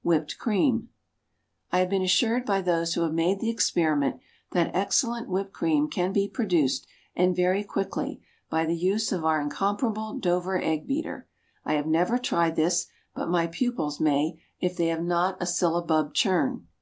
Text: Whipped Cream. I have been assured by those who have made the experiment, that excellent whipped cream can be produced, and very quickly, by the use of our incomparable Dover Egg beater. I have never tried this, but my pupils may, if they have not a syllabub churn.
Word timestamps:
Whipped 0.00 0.38
Cream. 0.38 0.88
I 1.70 1.80
have 1.80 1.90
been 1.90 2.00
assured 2.00 2.46
by 2.46 2.62
those 2.62 2.94
who 2.94 3.02
have 3.02 3.12
made 3.12 3.40
the 3.40 3.50
experiment, 3.50 4.20
that 4.52 4.74
excellent 4.74 5.28
whipped 5.28 5.52
cream 5.52 5.86
can 5.90 6.14
be 6.14 6.30
produced, 6.30 6.86
and 7.14 7.36
very 7.36 7.62
quickly, 7.62 8.22
by 8.48 8.64
the 8.64 8.74
use 8.74 9.12
of 9.12 9.22
our 9.22 9.38
incomparable 9.38 10.14
Dover 10.18 10.56
Egg 10.58 10.86
beater. 10.86 11.28
I 11.66 11.74
have 11.74 11.86
never 11.86 12.16
tried 12.16 12.56
this, 12.56 12.86
but 13.14 13.28
my 13.28 13.48
pupils 13.48 14.00
may, 14.00 14.40
if 14.60 14.78
they 14.78 14.86
have 14.86 15.04
not 15.04 15.36
a 15.42 15.46
syllabub 15.46 16.14
churn. 16.14 16.68